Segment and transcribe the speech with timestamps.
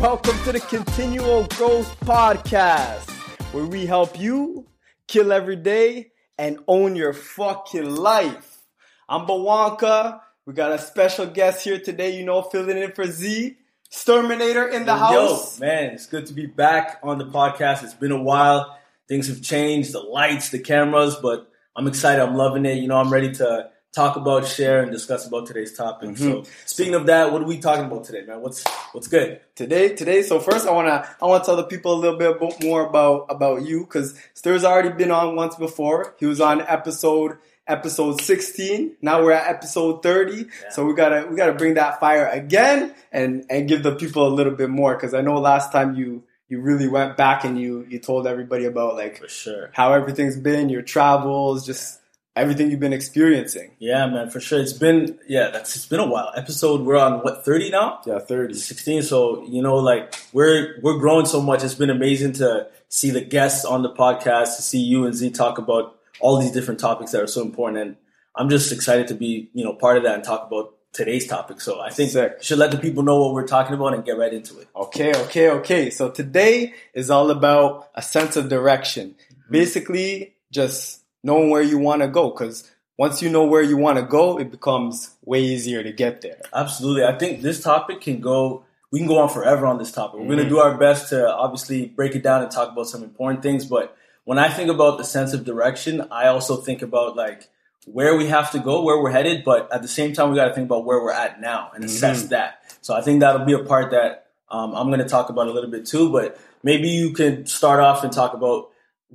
[0.00, 3.10] Welcome to the Continual Growth Podcast,
[3.52, 4.66] where we help you
[5.06, 8.62] kill every day and own your fucking life.
[9.10, 10.22] I'm Bawanka.
[10.46, 13.58] We got a special guest here today, you know, filling in for Z.
[13.92, 15.60] Sturminator in the house.
[15.60, 17.84] Yo, man, it's good to be back on the podcast.
[17.84, 18.78] It's been a while.
[19.06, 22.22] Things have changed, the lights, the cameras, but I'm excited.
[22.22, 22.78] I'm loving it.
[22.78, 26.10] You know, I'm ready to talk about, share, and discuss about today's topic.
[26.10, 26.22] Mm-hmm.
[26.22, 28.40] So, speaking of that, what are we talking about today, man?
[28.40, 29.40] What's what's good?
[29.60, 32.18] today today so first i want to i want to tell the people a little
[32.18, 36.62] bit more about about you because stir's already been on once before he was on
[36.62, 42.00] episode episode 16 now we're at episode 30 so we gotta we gotta bring that
[42.00, 45.70] fire again and and give the people a little bit more because i know last
[45.72, 49.70] time you you really went back and you you told everybody about like For sure.
[49.74, 51.99] how everything's been your travels just
[52.36, 54.60] everything you've been experiencing Yeah, man, for sure.
[54.60, 56.32] It's been yeah, that's it's been a while.
[56.36, 58.00] Episode we're on what thirty now.
[58.06, 62.32] yeah 30 16 so you know like we're we're growing so much it's been amazing
[62.34, 66.38] to see the guests on the podcast to see you and z talk about all
[66.40, 67.96] these different topics that are so important and
[68.36, 71.60] i'm just excited to be you know part of that and talk about today's topic
[71.60, 72.36] so i think Sick.
[72.38, 74.68] we should let the people know what we're talking about and get right into it
[74.74, 75.90] Okay, okay, okay.
[75.90, 79.10] So today is all about a sense of direction.
[79.10, 79.52] Mm-hmm.
[79.52, 82.30] Basically, just knowing where you want to go.
[82.30, 86.20] Because once you know where you want to go, it becomes way easier to get
[86.22, 86.40] there.
[86.52, 90.18] absolutely i think this topic can go we can go on forever on this topic
[90.18, 90.42] we're going Mhm.
[90.44, 93.64] to do our best to obviously break it down and talk about some important things
[93.64, 97.48] but when i think about the sense of direction i also think about like
[97.86, 100.48] where we have to go, where we're headed, but at the same time, we got
[100.48, 102.28] to think about where we're at now and assess Mhm.
[102.28, 102.60] that.
[102.82, 105.52] So I think that'll be a part that um, I'm going to talk about a
[105.52, 106.10] little bit too.
[106.12, 108.68] But maybe you can start off and talk about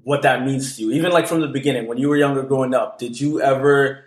[0.03, 2.73] what that means to you, even like from the beginning when you were younger, growing
[2.73, 2.99] up.
[2.99, 4.05] Did you ever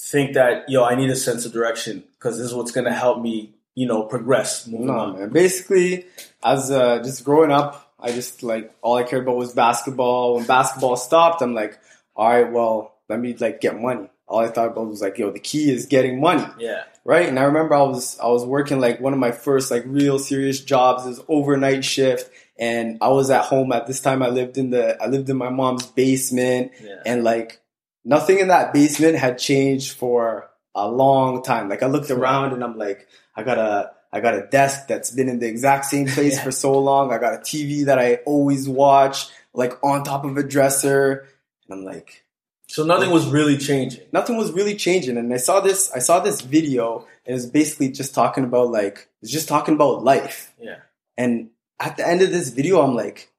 [0.00, 2.92] think that yo, I need a sense of direction because this is what's going to
[2.92, 5.18] help me, you know, progress, moving No, on?
[5.18, 5.28] man.
[5.30, 6.06] Basically,
[6.42, 10.36] as uh, just growing up, I just like all I cared about was basketball.
[10.36, 11.78] When basketball stopped, I'm like,
[12.14, 14.08] all right, well, let me like get money.
[14.28, 16.44] All I thought about was like, yo, the key is getting money.
[16.58, 17.26] Yeah, right?
[17.28, 20.18] And I remember I was I was working like one of my first like real
[20.18, 24.22] serious jobs is overnight shift, and I was at home at this time.
[24.22, 27.60] I lived in the I lived in my mom's basement, yeah, and like
[28.04, 31.68] nothing in that basement had changed for a long time.
[31.68, 35.10] Like I looked around and I'm like, I got a I got a desk that's
[35.10, 36.44] been in the exact same place Yeah.
[36.44, 37.12] for so long.
[37.12, 41.26] I got a TV that I always watch, like on top of a dresser,
[41.68, 42.24] and I'm like
[42.68, 44.02] So nothing was really changing.
[44.12, 45.16] nothing was really changing.
[45.16, 49.08] And I saw this, I saw this video, and it's basically just talking about like,
[49.22, 50.54] it's just talking about life.
[50.60, 50.76] Yeah,
[51.16, 53.32] And at the end of this video, I'm like,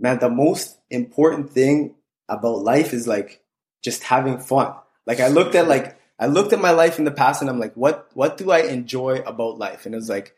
[0.00, 1.94] man, the most important thing
[2.28, 3.40] about life is like
[3.82, 4.74] just having fun.
[5.06, 7.60] Like I looked at like, I looked at my life in the past, and I'm
[7.60, 9.86] like, what, what do I enjoy about life?
[9.86, 10.34] And it was like,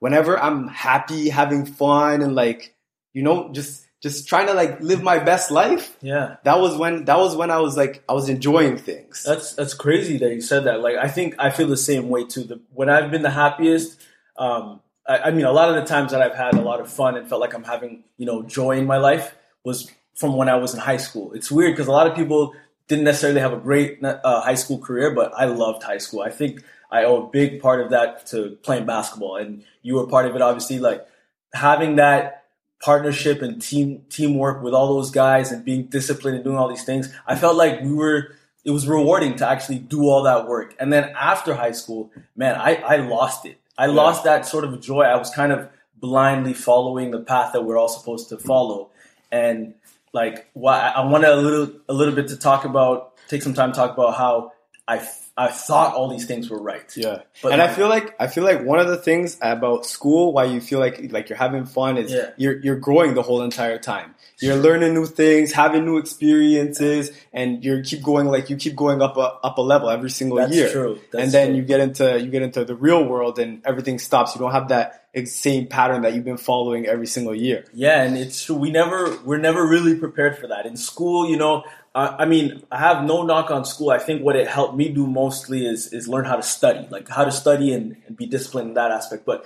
[0.00, 2.74] whenever I'm happy, having fun, and like,
[3.12, 5.96] you know, just, just trying to like live my best life.
[6.02, 6.36] yeah.
[6.44, 9.22] That was when, that was when I was like, I was enjoying things.
[9.26, 10.82] That's that's crazy that you said that.
[10.82, 12.44] Like I think I feel the same way too.
[12.44, 13.98] The, when I've been the happiest,
[14.36, 16.92] um, I, I mean, a lot of the times that I've had a lot of
[16.92, 20.50] fun and felt like I'm having you know joy in my life was from when
[20.50, 21.32] I was in high school.
[21.32, 22.52] It's weird because a lot of people
[22.88, 26.20] didn't necessarily have a great uh, high school career, but I loved high school.
[26.20, 30.06] I think I owe a big part of that to playing basketball, and you were
[30.06, 30.42] part of it.
[30.42, 31.06] Obviously, like
[31.54, 32.43] having that
[32.84, 36.84] partnership and team teamwork with all those guys and being disciplined and doing all these
[36.84, 37.10] things.
[37.26, 40.74] I felt like we were it was rewarding to actually do all that work.
[40.78, 43.58] And then after high school, man, I, I lost it.
[43.76, 45.02] I lost that sort of joy.
[45.02, 45.68] I was kind of
[45.98, 48.90] blindly following the path that we're all supposed to follow.
[49.32, 49.74] And
[50.12, 53.72] like why I wanted a little a little bit to talk about take some time
[53.72, 54.52] to talk about how
[54.86, 54.98] I
[55.36, 56.84] I thought all these things were right.
[56.96, 60.32] Yeah, But and I feel like I feel like one of the things about school,
[60.32, 62.30] why you feel like like you're having fun, is Yeah.
[62.36, 64.14] you're you're growing the whole entire time.
[64.40, 69.02] You're learning new things, having new experiences, and you keep going like you keep going
[69.02, 70.70] up a up a level every single That's year.
[70.70, 71.00] true.
[71.12, 71.56] That's and then true.
[71.56, 74.34] you get into you get into the real world, and everything stops.
[74.34, 77.64] You don't have that same pattern that you've been following every single year.
[77.72, 78.56] Yeah, and it's true.
[78.56, 81.30] We never, we're never really prepared for that in school.
[81.30, 81.62] You know,
[81.94, 83.90] I, I mean, I have no knock on school.
[83.90, 87.06] I think what it helped me do mostly is is learn how to study, like
[87.16, 89.22] how to study and, and be disciplined in that aspect.
[89.30, 89.38] But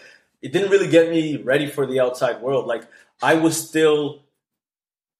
[0.44, 1.22] it didn't really get me
[1.52, 2.64] ready for the outside world.
[2.72, 2.84] Like
[3.30, 3.98] I was still,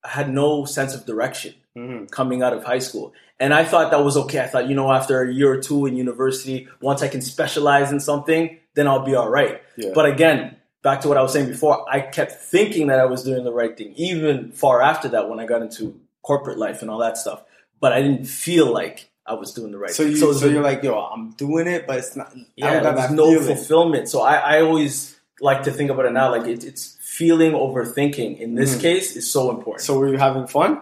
[0.05, 2.07] I had no sense of direction Mm-hmm.
[2.07, 3.13] coming out of high school.
[3.39, 4.41] And I thought that was okay.
[4.41, 7.93] I thought, you know, after a year or two in university, once I can specialize
[7.93, 9.63] in something, then I'll be all right.
[9.77, 9.93] Yeah.
[9.95, 13.23] But again, back to what I was saying before, I kept thinking that I was
[13.23, 16.91] doing the right thing, even far after that when I got into corporate life and
[16.91, 17.45] all that stuff.
[17.79, 19.91] But I didn't feel like I was doing the right.
[19.91, 20.13] So thing.
[20.13, 22.33] you, so, a- you're like, yo, I'm doing it, but it's not.
[22.35, 24.09] I yeah, there's no fulfillment.
[24.09, 27.85] So I, I always like to think about it now, like it, it's feeling over
[27.85, 28.37] thinking.
[28.39, 28.81] In this Mhm.
[28.81, 29.83] case, is so important.
[29.85, 30.81] So were you having fun?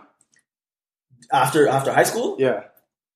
[1.33, 2.65] after after high school, Yeah.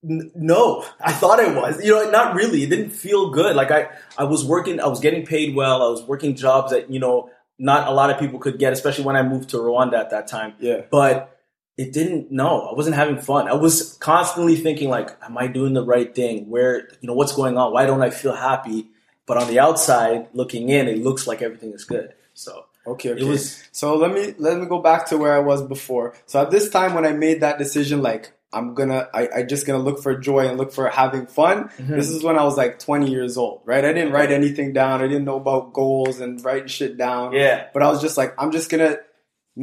[0.03, 1.85] N- no, I thought it was.
[1.85, 2.63] You know, not really.
[2.63, 3.55] It didn't feel good.
[3.55, 4.81] Like I, I was working.
[4.81, 5.83] I was getting paid well.
[5.83, 7.29] I was working jobs that you know
[7.59, 10.27] not a lot of people could get, especially when I moved to Rwanda at that
[10.27, 10.55] time.
[10.59, 10.81] Yeah.
[10.91, 11.39] But
[11.83, 12.31] it didn't.
[12.31, 13.49] No, I wasn't having fun.
[13.49, 16.49] I was constantly thinking like, am I doing the right thing?
[16.51, 17.73] Where you know what's going on?
[17.73, 18.89] Why don't I feel happy?
[19.27, 22.13] But on the outside, looking in, it looks like everything is good.
[22.35, 22.53] So
[22.87, 23.23] Okay, okay.
[23.23, 23.63] it was.
[23.73, 26.15] So let me let me go back to where I was before.
[26.27, 29.67] So at this time when I made that decision, like I'm gonna I, I just
[29.67, 31.69] gonna look for joy and look for having fun.
[31.79, 31.95] Mhm.
[31.97, 33.85] This is when I was like 20 years old, right?
[33.85, 35.01] I didn't write anything down.
[35.03, 37.33] I didn't know about goals and writing shit down.
[37.33, 37.67] Yeah.
[37.73, 38.97] But I was just like, I'm just gonna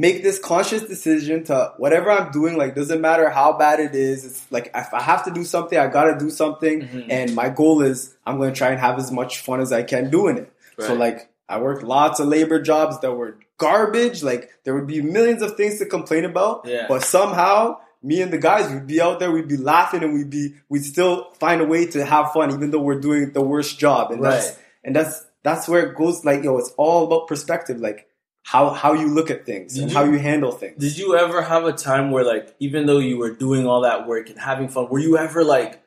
[0.06, 2.56] make this conscious decision to whatever I'm doing.
[2.56, 4.24] Like, doesn't matter how bad it is.
[4.26, 6.82] It's like if I have to do something, I gotta do something.
[6.82, 7.08] Mhm.
[7.10, 10.10] And my goal is I'm gonna try and have as much fun as I can
[10.12, 10.52] doing it.
[10.80, 14.22] So like I worked lots of labor jobs that were garbage.
[14.22, 16.66] Like there would be millions of things to complain about.
[16.66, 16.86] Yeah.
[16.88, 20.30] But somehow me and the guys would be out there, we'd be laughing and we'd
[20.30, 23.80] be we'd still find a way to have fun even though we're doing the worst
[23.80, 24.12] job.
[24.12, 24.58] And that's Right.
[24.84, 28.06] and that's that's where it goes like yo, it's all about perspective, like
[28.52, 30.80] how how you look at things Did and you- how you handle things.
[30.80, 34.08] Did you ever have a time where, like, even though you were doing all that
[34.08, 35.82] work and having fun, were you ever like,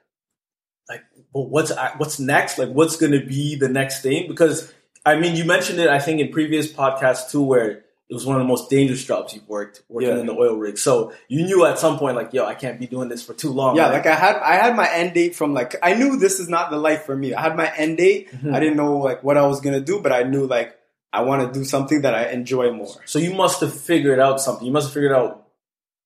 [0.88, 1.00] like,
[1.32, 2.58] well, what's what's next?
[2.58, 4.28] Like, what's going to be the next thing?
[4.28, 4.70] Because
[5.06, 7.70] I mean, you mentioned it, I think, in previous podcasts too, where
[8.10, 10.18] it was one of the most dangerous jobs you've worked working Yeah.
[10.18, 10.76] in the oil rig.
[10.76, 13.52] So you knew at some point, like, yo, I can't be doing this for too
[13.52, 13.76] long.
[13.76, 13.92] yeah, right?
[13.94, 16.70] like I had I had my end date from like I knew this is not
[16.70, 17.32] the life for me.
[17.32, 18.28] I had my end date.
[18.32, 18.52] Mhm.
[18.54, 20.76] I didn't know like what I was gonna do, but I knew like
[21.12, 22.94] I want to do something that I enjoy more.
[23.04, 24.66] So you must have figured out something.
[24.66, 25.48] You must have figured out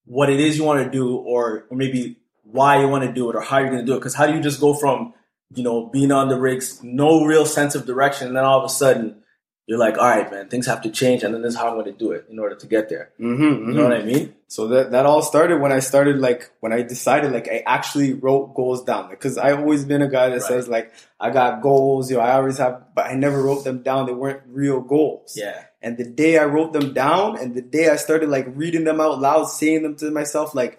[0.07, 3.29] what it is you want to do, or, or maybe why you want to do
[3.31, 3.99] it, or how you're going to do it.
[3.99, 5.15] Because how do you just go from,
[5.55, 8.65] you know, being on the rigs, no real sense of direction, and then all of
[8.65, 9.23] a sudden
[9.67, 11.75] you're like, all right, man, things have to change, and then this is how I'm
[11.75, 13.13] going to do it in order to get there.
[13.19, 14.35] Mm-hmm, You know what I mean?
[14.47, 18.13] So that that all started when I started like when I decided like I actually
[18.13, 20.43] wrote goals down because I've always been a guy that Right.
[20.43, 23.83] says like I got goals, you know, I always have, but I never wrote them
[23.83, 24.07] down.
[24.07, 25.35] They weren't real goals.
[25.37, 25.65] Yeah.
[25.83, 29.01] And the day I wrote them down, and the day I started like reading them
[29.01, 30.79] out loud, saying them to myself, like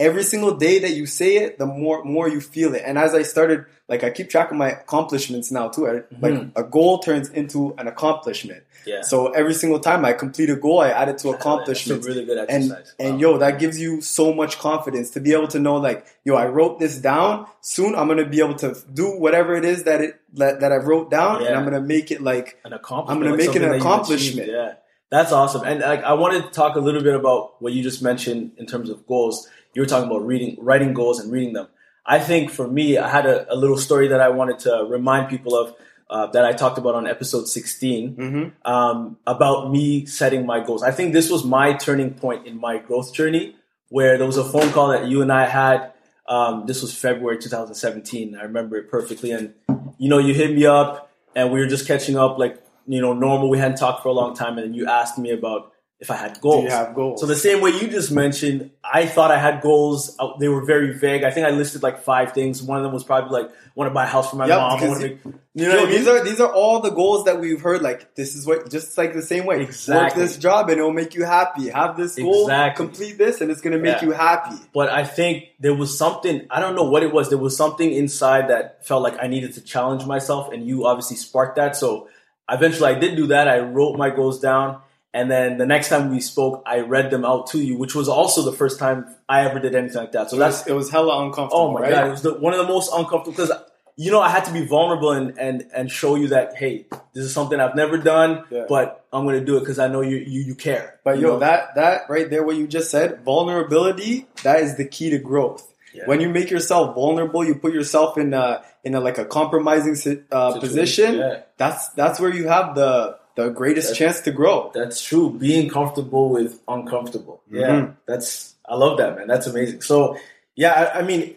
[0.00, 2.82] every single day that you say it, the more more you feel it.
[2.84, 5.86] And as I started, like I keep track of my accomplishments now too.
[5.86, 6.58] I, Like mm-hmm.
[6.58, 8.64] a goal turns into an accomplishment.
[8.86, 9.02] Yeah.
[9.02, 12.06] So every single time I complete a goal, I add it to That's a accomplishments
[12.06, 12.94] really good and exercise.
[12.98, 13.20] and Wow.
[13.20, 16.46] yo, that gives you so much confidence to be able to know like, yo, I
[16.46, 17.46] wrote this down.
[17.60, 20.76] Soon I'm gonna be able to do whatever it is that it that, that I
[20.76, 23.10] wrote down, and I'm gonna make it like an accomplishment.
[23.10, 24.48] I'm gonna like make it an accomplishment.
[24.48, 24.74] Yeah,
[25.10, 25.62] that's awesome.
[25.64, 28.66] And like, I wanted to talk a little bit about what you just mentioned in
[28.66, 29.48] terms of goals.
[29.74, 31.68] You were talking about reading, writing goals, and reading them.
[32.04, 35.28] I think for me, I had a, a little story that I wanted to remind
[35.28, 35.74] people of
[36.10, 38.52] uh, that I talked about on episode 16 mhm.
[38.68, 40.82] um, about me setting my goals.
[40.82, 43.54] I think this was my turning point in my growth journey,
[43.90, 45.92] where there was a phone call that you and I had.
[46.26, 48.34] Um, this was February 2017.
[48.34, 49.30] I remember it perfectly.
[49.30, 49.54] And
[49.98, 53.12] you know, you hit me up, and we were just catching up, like you know,
[53.12, 53.48] normal.
[53.48, 56.16] We hadn't talked for a long time, and then you asked me about if I
[56.16, 56.64] had goals.
[56.64, 57.20] Do have goals?
[57.20, 60.16] So the same way you just mentioned, I thought I had goals.
[60.18, 61.24] Uh, They were very vague.
[61.24, 62.62] I think I listed like five things.
[62.62, 64.80] One of them was probably like, want to buy a house for my Yep, mom.
[64.88, 65.18] Wanna make,
[65.54, 65.90] you know Yo, I mean?
[65.90, 67.82] these are these are all the goals that we've heard.
[67.82, 69.60] Like this is what just like the same way.
[69.62, 70.20] Exactly.
[70.22, 71.68] Work this job and it'll make you happy.
[71.68, 72.86] Have this goal, Exactly.
[72.86, 74.06] complete this, and it's gonna make Yeah.
[74.08, 74.56] you happy.
[74.72, 77.28] but I think there was something I don't know what it was.
[77.28, 81.16] There was something inside that felt like I needed to challenge myself, and you obviously
[81.16, 81.76] sparked that.
[81.76, 82.08] So
[82.50, 83.46] eventually, I did do that.
[83.48, 84.78] I wrote my goals down,
[85.12, 88.08] and then the next time we spoke, I read them out to you, which was
[88.08, 90.30] also the first time I ever did anything like that.
[90.30, 91.62] So So that's that's it was hella uncomfortable.
[91.62, 91.90] oh my right?
[91.90, 93.50] god, it was the, one of the most uncomfortable because
[93.96, 97.24] you know I had to be vulnerable and and and show you that hey, this
[97.24, 98.64] is something I've never done, Yeah.
[98.68, 101.00] but I'm gonna do it because I know you you you care.
[101.04, 101.38] But you yo, know?
[101.40, 105.66] that that right there, what you just said, vulnerability, that is the key to growth.
[105.92, 106.04] Yeah.
[106.06, 109.96] When you make yourself vulnerable, you put yourself in a in a like a compromising
[110.30, 111.16] uh, position.
[111.16, 111.40] yeah.
[111.56, 114.70] That's that's where you have the the greatest That's- chance to grow.
[114.74, 115.30] That's true.
[115.30, 117.42] Being comfortable with uncomfortable.
[117.50, 117.96] Yeah, Mhm.
[118.06, 119.26] that's I love that man.
[119.26, 119.80] That's amazing.
[119.82, 120.16] So
[120.56, 121.36] yeah, I, I mean,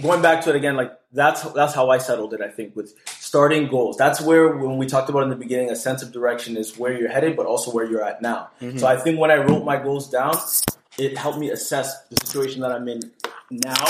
[0.00, 2.40] going back to it again, like that's that's how I settled it.
[2.40, 3.96] I think with starting goals.
[3.96, 6.92] That's where when we talked about in the beginning, a sense of direction is where
[6.92, 8.48] you're headed, but also where you're at now.
[8.76, 10.36] So I think when I wrote my goals down,
[10.98, 13.00] it helped me assess the situation that I'm in
[13.50, 13.84] now,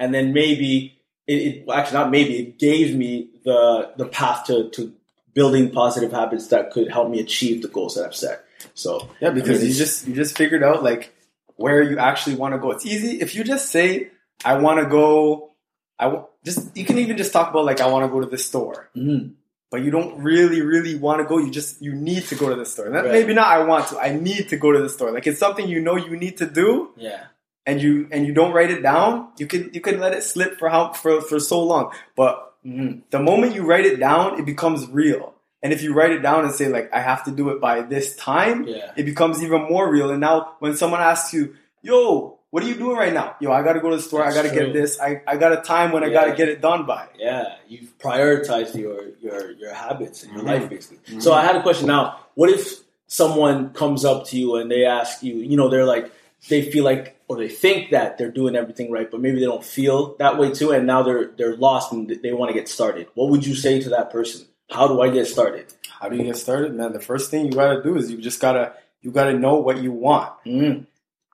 [0.00, 4.68] and then maybe it, it actually not maybe it gave me the the path to
[4.70, 4.92] to
[5.34, 8.44] building positive habits that could help me achieve the goals that I've set.
[8.74, 11.14] So Yeah, because I mean, you just you just figured out like
[11.56, 12.70] where you actually want to go.
[12.72, 14.10] It's easy if you just say
[14.44, 15.52] I want to go
[15.98, 18.26] I w- just you can even just talk about like I want to go to
[18.26, 19.34] the store, Mhm.
[19.70, 21.36] but you don't really really want to go.
[21.38, 22.88] You just you need to go to the store.
[22.90, 23.12] That- Right.
[23.12, 23.48] Maybe not.
[23.48, 23.98] I want to.
[23.98, 25.10] I need to go to the store.
[25.12, 27.24] Like it's something you know you need to do, Yeah.
[27.66, 29.28] and you and you don't write it down.
[29.38, 33.02] You can you can let it slip for how for for so long, but Mhm.
[33.10, 35.34] the moment you write it down, it becomes real.
[35.62, 37.82] And if you write it down and say like I have to do it by
[37.82, 38.90] this time, Yeah.
[38.96, 40.10] it becomes even more real.
[40.10, 43.62] And now when someone asks you, "Yo, what are you doing right now?" Yo, I
[43.62, 44.22] got to go to the store.
[44.24, 44.66] That's I got to true.
[44.66, 44.98] get this.
[45.00, 47.06] I, I got a time when I got to get it done by.
[47.18, 50.46] Yeah, you've prioritized your your your habits in your Mhm.
[50.46, 51.20] life basically.
[51.20, 52.16] So I had a question now.
[52.34, 56.10] What if someone comes up to you and they ask you, you know, they're like
[56.48, 59.64] they feel like or they think that they're doing everything right, but maybe they don't
[59.64, 63.06] feel that way too, and now they're they're lost and they want to get started.
[63.14, 64.46] What would you say to that person?
[64.68, 65.72] How do I get started?
[66.00, 66.92] How do you get started, man?
[66.92, 69.78] The first thing you got to do is you just gotta you gotta know what
[69.78, 70.32] you want.
[70.44, 70.86] Mm,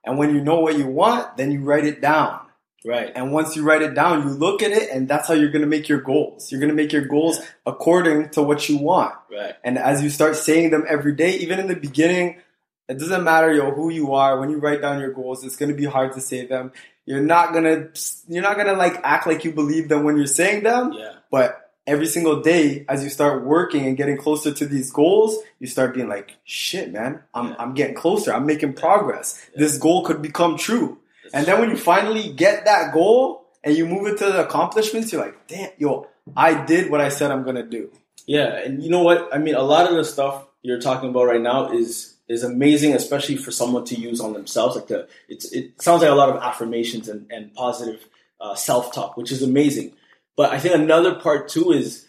[0.05, 2.41] And when you know what you want, then you write it down.
[2.85, 3.11] right.
[3.15, 5.65] And once you write it down, you look at it, and that's how you're gonna
[5.65, 6.51] make your goals.
[6.51, 9.13] You're gonna make your goals according to what you want.
[9.31, 9.55] Right.
[9.63, 12.37] And as you start saying them every day, even in the beginning,
[12.89, 14.39] it doesn't matter yo who you are.
[14.39, 16.71] When you write down your goals, it's gonna be hard to say them.
[17.05, 17.89] You're not gonna
[18.27, 20.93] you're not gonna like act like you believe them when you're saying them.
[20.93, 21.13] Yeah.
[21.31, 25.67] But every single day, as you start working and getting closer to these goals, you
[25.67, 27.55] start being like, shit, man, I'm Yeah.
[27.59, 28.33] I'm getting closer.
[28.33, 29.41] I'm making progress.
[29.53, 29.59] Yeah.
[29.59, 30.99] This goal could become true.
[31.33, 35.11] And then when you finally get that goal and you move it to the accomplishments,
[35.11, 37.91] you're like, damn, yo, I did what I said I'm gonna do.
[38.25, 39.29] Yeah, and you know what?
[39.33, 42.93] I mean, a lot of the stuff you're talking about right now is is amazing,
[42.93, 44.75] especially for someone to use on themselves.
[44.75, 48.07] Like the, it's it sounds like a lot of affirmations and and positive
[48.41, 49.93] uh, self talk, which is amazing.
[50.35, 52.05] But I think another part too is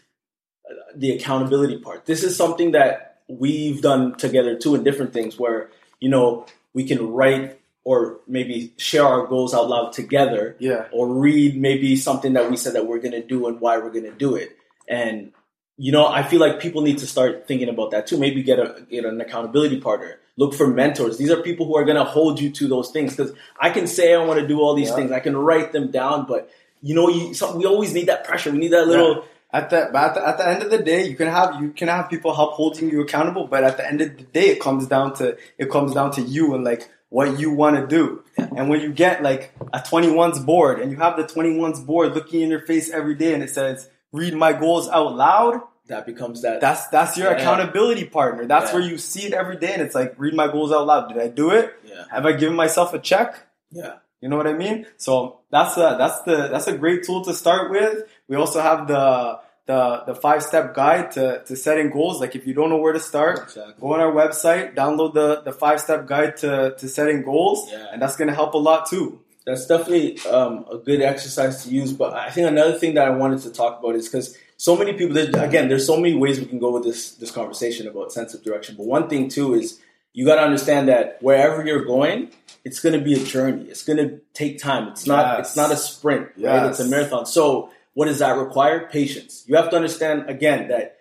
[0.68, 2.04] uh, the accountability part.
[2.06, 5.70] This is something that we've done together too in different things, where
[6.00, 10.88] you know we can write or maybe share our goals out loud together Yeah.
[10.92, 13.90] or read maybe something that we said that we're going to do and why we're
[13.90, 14.54] going to do it.
[14.86, 15.32] And
[15.78, 18.18] you know, I feel like people need to start thinking about that too.
[18.18, 20.18] Maybe get a get an accountability partner.
[20.36, 21.18] Look for mentors.
[21.18, 23.16] These are people who are going to hold you to those things.
[23.16, 24.96] Because I can say I want to do all these Yeah.
[24.96, 25.12] things.
[25.12, 26.50] I can write them down, but
[26.82, 28.50] you know, you some, we always need that pressure.
[28.50, 29.24] We need that little.
[29.50, 31.70] At the, but at the, at the end of the day, you can have you
[31.70, 34.60] can have people help holding you accountable, but at the end of the day, it
[34.60, 38.22] comes down to it comes down to you and like what you want to do.
[38.36, 42.42] And when you get like a 21's board and you have the 21's board looking
[42.42, 46.42] in your face every day and it says read my goals out loud, That becomes
[46.42, 46.60] that.
[46.60, 47.36] that's that's your Yeah.
[47.38, 48.46] accountability partner.
[48.46, 48.78] That's Yeah.
[48.78, 51.08] where you see it every day and it's like read my goals out loud.
[51.12, 51.72] Did I do it?
[51.84, 53.46] yeah, Have I given myself a check?
[53.70, 54.86] yeah, You know what I mean?
[54.96, 58.04] So that's a, that's the that's a great tool to start with.
[58.28, 62.20] We also have the the the five step guide to, to setting goals.
[62.22, 63.74] Like if you don't know where to start, exactly.
[63.80, 67.86] go on our website, download the, the five step guide to, to setting goals, Yeah.
[67.92, 69.20] and that's gonna help a lot too.
[69.48, 71.90] That's definitely um, a good exercise to use.
[71.90, 74.92] But I think another thing that I wanted to talk about is because so many
[74.92, 78.34] people, again, there's so many ways we can go with this this conversation about sense
[78.34, 78.76] of direction.
[78.76, 79.80] But one thing too is
[80.12, 82.30] you got to understand that wherever you're going,
[82.62, 83.64] it's going to be a journey.
[83.70, 84.88] It's going to take time.
[84.88, 85.38] It's not.
[85.38, 85.48] Yes.
[85.48, 86.28] It's not a sprint.
[86.36, 86.66] Right?
[86.66, 87.24] It's a marathon.
[87.24, 88.86] So what does that require?
[88.88, 89.44] Patience.
[89.46, 90.98] You have to understand again that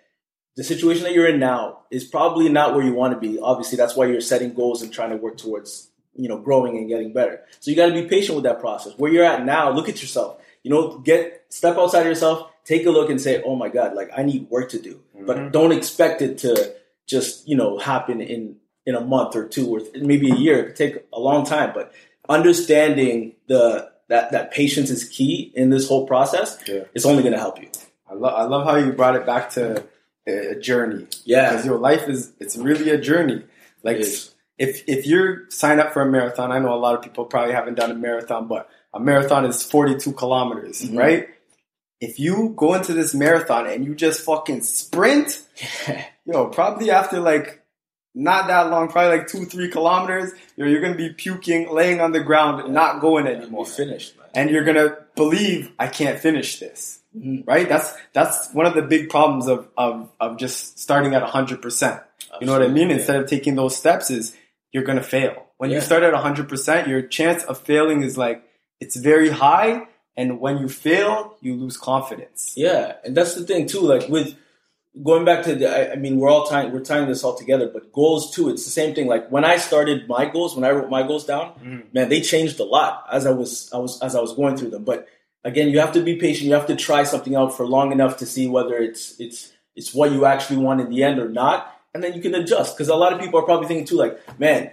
[0.56, 3.38] the situation that you're in now is probably not where you want to be.
[3.38, 6.88] Obviously, that's why you're setting goals and trying to work towards you know growing and
[6.88, 7.40] getting better.
[7.60, 8.92] So you got to be patient with that process.
[8.98, 10.40] Where you're at now, look at yourself.
[10.64, 13.94] You know, get step outside of yourself, take a look, and say, "Oh my God,
[13.94, 15.52] like I need work to do." But Mhm.
[15.52, 16.74] don't expect it to
[17.06, 20.58] just you know happen in in a month or two or maybe a year.
[20.60, 21.92] It could take a long time, but
[22.28, 26.58] understanding the that that patience is key in this whole process.
[26.66, 26.84] Yeah.
[26.94, 27.68] It's only going to help you.
[28.10, 29.84] I love I love how you brought it back to
[30.26, 31.50] a, a journey Yeah.
[31.50, 33.44] because your life is it's really a journey.
[33.82, 34.04] Like.
[34.58, 37.54] If if you're signed up for a marathon, I know a lot of people probably
[37.54, 40.98] haven't done a marathon, but a marathon is 42 kilometers, Mhm.
[40.98, 41.28] right?
[42.00, 45.42] If you go into this marathon and you just fucking sprint,
[46.24, 47.62] yo, probably after like
[48.14, 52.12] not that long, probably like two, three kilometers, yo, you're gonna be puking, laying on
[52.12, 53.66] the ground, not going anymore.
[53.66, 54.26] finished, man.
[54.34, 57.00] And you're gonna believe I can't finish this.
[57.16, 57.46] Mhm.
[57.46, 57.68] Right?
[57.68, 62.00] That's that's one of the big problems of of, of just starting at hundred percent.
[62.40, 62.90] You know what I mean?
[62.90, 62.94] Absolutely.
[62.96, 64.36] Instead of taking those steps, is
[64.72, 65.46] you're gonna fail.
[65.58, 68.42] When you start at 100%, your chance of failing is like
[68.80, 69.82] it's very high,
[70.16, 72.52] and when you fail, you lose confidence.
[72.56, 73.80] Yeah, and that's the thing too.
[73.80, 74.36] Like with
[75.02, 77.68] going back to the, I, I mean, we're all tying we're tying this all together,
[77.72, 78.48] but goals too.
[78.50, 79.06] It's the same thing.
[79.06, 81.92] Like when I started my goals, when I wrote my goals down, Mm.
[81.94, 84.70] man, they changed a lot as I was I was as I was going through
[84.70, 84.84] them.
[84.84, 85.06] But
[85.44, 86.46] again, you have to be patient.
[86.48, 89.94] You have to try something out for long enough to see whether it's it's it's
[89.94, 92.76] what you actually want in the end or not, and then you can adjust.
[92.76, 94.70] Because a lot of people are probably thinking too, like, man.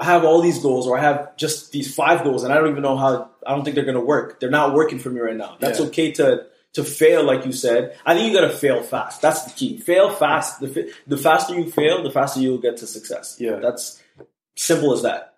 [0.00, 2.70] I have all these goals, or I have just these five goals, and I don't
[2.70, 3.30] even know how.
[3.44, 4.38] I don't think they're going to work.
[4.38, 5.56] They're not working for me right now.
[5.58, 5.86] That's Yeah.
[5.86, 7.96] okay to to fail, like you said.
[8.06, 9.20] I think you got to fail fast.
[9.20, 9.78] That's the key.
[9.78, 10.60] Fail fast.
[10.60, 13.38] The the faster you fail, the faster you'll get to success.
[13.40, 13.56] Yeah.
[13.56, 14.00] that's
[14.56, 15.34] simple as that.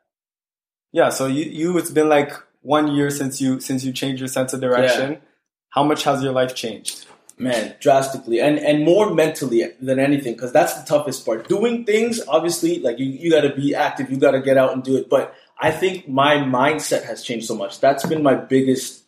[0.93, 1.09] Yeah.
[1.09, 4.53] So you, you, it's been like one year since you since you changed your sense
[4.53, 5.23] of direction.
[5.71, 7.07] How much has your life changed?
[7.41, 12.21] Man drastically and and more mentally than anything because that's the toughest part doing things
[12.29, 14.97] obviously like you, you got to be active you got to get out and do
[14.97, 19.05] it but i think my mindset has changed so much that's been my biggest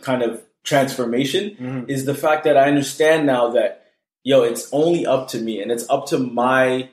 [0.00, 1.88] kind of transformation Mhm.
[1.88, 3.84] is the fact that i understand now that
[4.24, 6.88] yo it's only up to me and it's up to my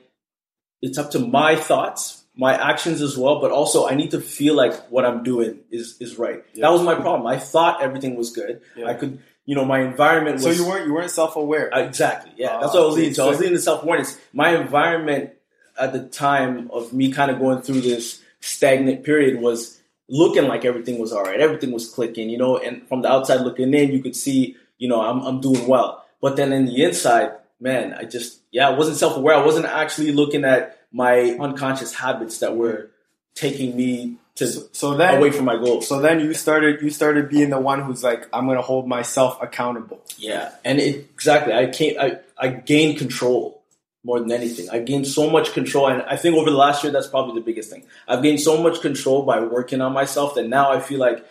[0.82, 4.54] it's up to my thoughts my actions as well but also i need to feel
[4.54, 6.66] like what i'm doing is is right Yeah.
[6.66, 8.86] that was my problem i thought everything was good Yeah.
[8.86, 9.18] i could
[9.50, 11.70] you know my environment was So you weren't you weren't self aware.
[11.72, 12.30] Exactly.
[12.36, 13.22] Yeah, Ah, that's what I was leading to.
[13.24, 14.16] I was leading to self awareness.
[14.32, 15.30] My environment
[15.76, 20.64] at the time of me kind of going through this stagnant period was looking like
[20.64, 21.40] everything was all right.
[21.40, 22.58] Everything was clicking, you know.
[22.58, 26.06] And from the outside looking in, you could see, you know, I'm I'm doing well.
[26.20, 29.34] But then in the inside, man, I just yeah, I wasn't self aware.
[29.34, 32.90] I wasn't actually looking at my unconscious habits that were
[33.34, 35.86] taking me to So, so then away from my goals.
[35.88, 39.40] so then you started you started being the one who's like I'm gonna hold myself
[39.40, 40.02] accountable.
[40.18, 43.60] Yeah, and it, exactly, I came, I, I gained control
[44.02, 44.68] more than anything.
[44.70, 47.44] I gained so much control, and I think over the last year, that's probably the
[47.44, 47.84] biggest thing.
[48.08, 51.24] I've gained so much control by working on myself that now I feel like,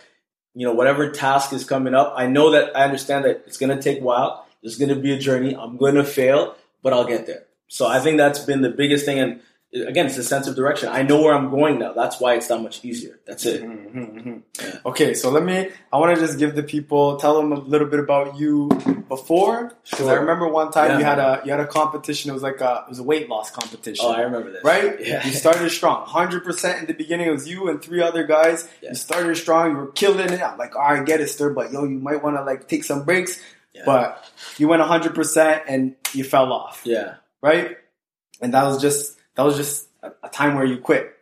[0.54, 3.76] you know, whatever task is coming up, I know that I understand that it's going
[3.76, 4.46] to take a while.
[4.62, 5.56] There's going to be a journey.
[5.56, 7.44] I'm going to fail, but I'll get there.
[7.66, 9.40] So I think that's been the biggest thing, and
[9.72, 10.88] again, it's a sense of direction.
[10.88, 11.92] I know where I'm going now.
[11.92, 13.20] That's why it's that much easier.
[13.26, 13.62] That's it.
[13.62, 14.38] Mm-hmm, mm-hmm, mm-hmm.
[14.66, 14.78] Yeah.
[14.86, 15.68] Okay, so let me.
[15.92, 18.68] I want to just give the people, tell them a little bit about you
[19.08, 19.72] before.
[19.84, 20.10] Sure.
[20.10, 20.98] I remember one time Yeah.
[20.98, 22.30] you had a you had a competition.
[22.30, 24.04] It was like a it was a weight loss competition.
[24.06, 24.64] Oh, I remember this.
[24.64, 24.96] right?
[25.00, 25.24] Yeah.
[25.26, 27.28] You started strong, hundred percent in the beginning.
[27.28, 28.68] It was you and three other guys.
[28.82, 28.90] Yeah.
[28.90, 29.70] You started strong.
[29.72, 30.40] You were killing it.
[30.42, 32.84] I'm like, all right, get it, stir, but yo, you might want to like take
[32.84, 33.40] some breaks.
[33.74, 33.82] Yeah.
[33.86, 34.24] But
[34.58, 37.14] you went hundred percent and you fell off, Yeah.
[37.40, 37.76] right?
[38.42, 41.12] And that was just that was just a, time where you quit,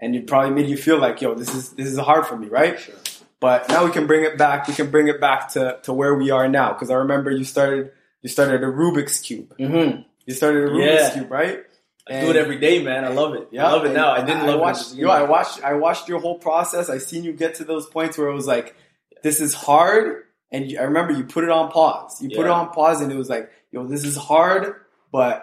[0.00, 2.48] and it probably made you feel like, yo, this is this is hard for me,
[2.48, 2.78] right?
[2.78, 2.94] Sure.
[3.40, 4.68] But now we can bring it back.
[4.68, 6.72] We can bring it back to, to where we are now.
[6.72, 9.54] Because I remember you started you started a Rubik's cube.
[9.58, 10.02] Mm-hmm.
[10.24, 11.10] You started a Rubik's Yeah.
[11.14, 11.64] cube, right?
[12.08, 13.04] I do it every day, man.
[13.04, 13.48] I love it.
[13.58, 14.12] I love it and now.
[14.12, 14.98] I didn't love watched, it.
[14.98, 15.62] Yo, I watched.
[15.62, 16.90] I watched your whole process.
[16.90, 18.76] I seen you get to those points where it was like,
[19.22, 22.20] this is hard, and you, I remember you put it on pause.
[22.22, 24.76] You put it on pause, and it was like, yo, this is hard,
[25.12, 25.42] but I-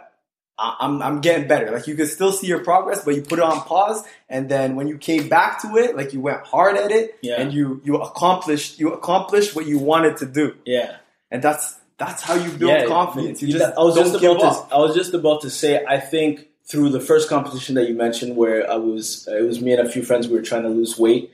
[0.62, 1.72] I'm I'm getting better.
[1.72, 4.76] Like you could still see your progress, but you put it on pause, and then
[4.76, 7.42] when you came back to it, like you went hard at it, Yeah.
[7.42, 10.98] and you you accomplished you accomplished what you wanted to do, Yeah.
[11.32, 13.42] and that's that's how you build yeah, confidence.
[13.42, 14.76] You, you- just I was just about to.
[14.76, 15.84] I was just about to say.
[15.86, 19.74] I think through the first competition that you mentioned, where I was, it was me
[19.74, 20.28] and a few friends.
[20.30, 21.32] We were trying to lose weight,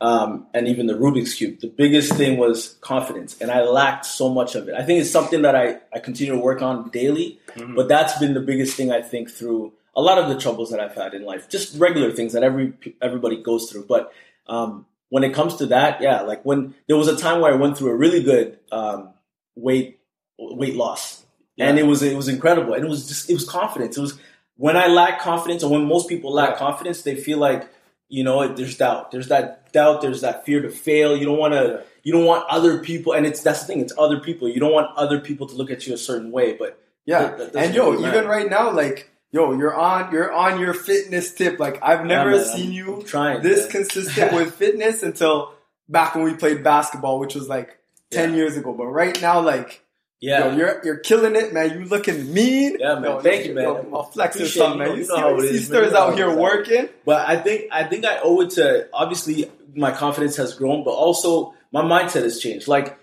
[0.00, 1.60] um, and even the Rubik's cube.
[1.60, 4.74] The biggest thing was confidence, and I lacked so much of it.
[4.74, 7.40] I think it's something that I I continue to work on daily.
[7.56, 7.74] Mhm.
[7.74, 10.78] But that's been the biggest thing I think through a lot of the troubles that
[10.78, 13.86] I've had in life, just regular things that every everybody goes through.
[13.86, 14.12] But
[14.46, 17.56] um, when it comes to that, yeah, like when there was a time where I
[17.56, 19.10] went through a really good um,
[19.56, 19.98] weight
[20.38, 21.24] weight loss,
[21.58, 23.96] and it was it was incredible, and it was just it was confidence.
[23.98, 24.16] It was
[24.56, 26.58] when I lack confidence, or when most people lack Yeah.
[26.58, 27.68] confidence, they feel like
[28.08, 31.16] you know there's doubt, there's that doubt, there's that fear to fail.
[31.16, 31.84] You don't want to.
[32.04, 33.80] You don't want other people, and it's that's the thing.
[33.80, 34.48] It's other people.
[34.48, 37.54] You don't want other people to look at you a certain way, but Yeah, That-
[37.56, 41.58] and yo, really even right now, like yo, you're on you're on your fitness tip.
[41.60, 43.70] Like I've never man, seen I'm- you I'm trying this man.
[43.70, 45.52] consistent with fitness until
[45.88, 47.78] back when we played basketball, which was like
[48.10, 48.36] ten Yeah.
[48.36, 48.72] years ago.
[48.72, 49.82] But right now, like
[50.20, 51.78] Yeah, yo, you're you're killing it, man.
[51.78, 52.76] You looking mean.
[52.80, 53.04] Yeah, man.
[53.04, 53.64] Yo, Thank yo, you, man.
[53.64, 54.88] Yo, I'll flex or something, man.
[54.96, 56.88] You You, know see, how it you is, stars out here working.
[57.04, 60.90] but I think I think I owe it to obviously my confidence has grown, but
[60.90, 62.66] also my mindset has changed.
[62.66, 62.98] Like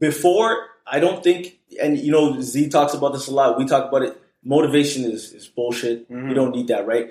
[0.00, 3.58] before, I don't think, and you know, Z talks about this a lot.
[3.58, 4.20] We talk about it.
[4.42, 6.10] Motivation is is bullshit.
[6.10, 6.28] Mhm.
[6.28, 7.10] You don't need that, right?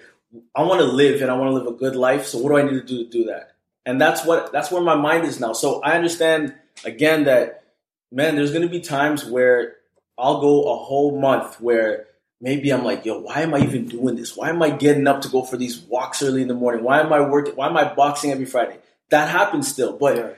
[0.55, 2.25] I want to live, and I want to live a good life.
[2.25, 3.51] So what do I need to do to do that?
[3.85, 5.53] And that's what that's where my mind is now.
[5.53, 6.53] So I understand
[6.85, 7.62] again that
[8.13, 9.75] man, there's going to be times where
[10.17, 12.05] I'll go a whole month where
[12.39, 14.37] maybe I'm like, yo, why am I even doing this?
[14.37, 16.83] Why am I getting up to go for these walks early in the morning?
[16.83, 17.55] Why am I working?
[17.55, 18.77] Why am I boxing every Friday?
[19.09, 20.29] That happens still, but Yeah.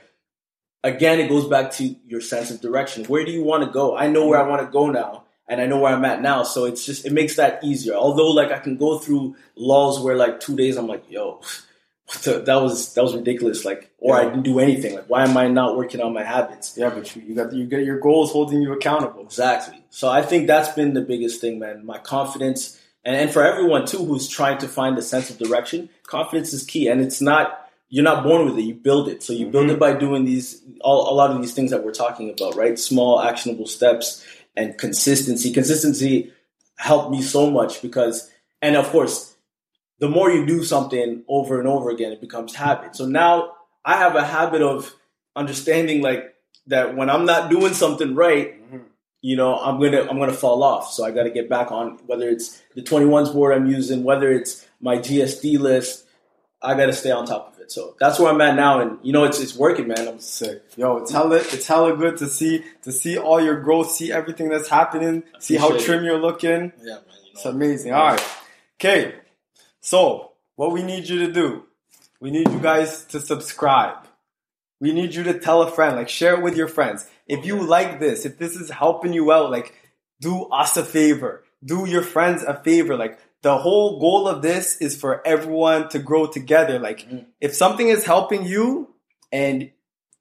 [0.84, 3.04] again, it goes back to your sense of direction.
[3.04, 3.96] Where do you want to go?
[3.96, 6.42] I know where I want to go now, and I know where I'm at now.
[6.42, 7.94] So it's just it makes that easier.
[7.94, 11.40] Although, like I can go through lulls where like two days I'm like, yo,
[12.22, 13.64] the, that was that was ridiculous.
[13.64, 14.94] Like, or I didn't do anything.
[14.94, 16.74] Like, why am I not working on my habits?
[16.76, 19.22] Yeah, but you, you got you get your goals holding you accountable.
[19.22, 19.84] Exactly.
[19.90, 21.84] So I think that's been the biggest thing, man.
[21.84, 25.88] My confidence And, and for everyone too who's trying to find a sense of direction,
[26.04, 26.88] confidence is key.
[26.88, 29.22] And it's not you're not born with it; you build it.
[29.22, 29.78] So you build it Mm-hmm.
[29.80, 32.78] by doing these all, a lot of these things that we're talking about, right?
[32.78, 34.24] Small actionable steps
[34.56, 35.52] and consistency.
[35.52, 36.32] Consistency
[36.76, 39.35] helped me so much because, and of course,
[39.98, 42.96] the more you do something over and over again, it becomes habit.
[42.96, 43.52] So now
[43.84, 44.94] I have a habit of
[45.34, 46.34] understanding like
[46.66, 48.84] that when I'm not doing something right, mm-hmm.
[49.22, 50.92] you know, I'm gonna I'm gonna fall off.
[50.92, 54.30] So I got to get back on whether it's the 21s board I'm using, whether
[54.30, 56.04] it's my GSD list.
[56.62, 57.70] I got to stay on top of it.
[57.70, 60.08] So that's where I'm at now, and you know, it's it's working, man.
[60.08, 60.62] I'm Sick.
[60.76, 64.48] Yo, it's hella, it's hella good to see, to see all your growth, see everything
[64.48, 65.86] that's happening, see how Appreciate it.
[65.92, 66.50] trim you're looking.
[66.50, 66.72] yeah, man.
[66.82, 67.00] You know,
[67.34, 67.92] It's amazing.
[67.92, 68.24] All right.
[68.80, 69.14] Okay.
[69.86, 71.62] So, what we need you to do,
[72.18, 73.98] we need you guys to subscribe.
[74.80, 77.08] We need you to tell a friend, like share it with your friends.
[77.28, 79.74] If you like this, if this is helping you out, like
[80.20, 81.44] do us a favor.
[81.64, 82.96] Do your friends a favor.
[82.96, 86.80] Like the whole goal of this is for everyone to grow together.
[86.80, 87.18] Like mm-hmm.
[87.40, 88.92] if something is helping you
[89.30, 89.70] and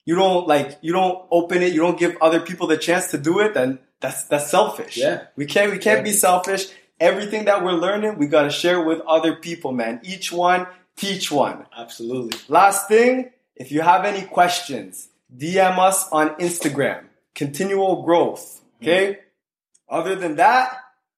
[0.05, 3.17] you don't like you don't open it, you don't give other people the chance to
[3.17, 4.95] do it, then that's that's selfish.
[4.95, 5.23] Yeah.
[5.35, 6.11] We can't we can't Yeah.
[6.11, 6.67] be selfish.
[6.99, 9.99] Everything that we're learning, we gotta share with other people, man.
[10.03, 11.65] Each one, teach one.
[11.77, 12.39] absolutely.
[12.47, 17.05] Last thing, if you have any questions, DM us on Instagram.
[17.33, 18.61] Continual growth.
[18.81, 19.13] Okay?
[19.13, 19.95] Mm-hmm.
[19.95, 20.77] Other than that,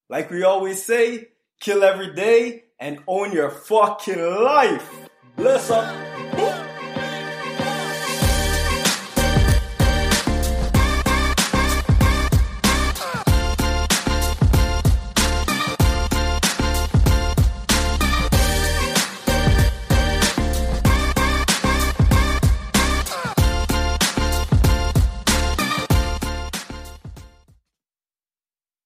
[0.10, 5.10] like we always say, kill every day and own your fucking life.
[5.36, 6.67] Bless up.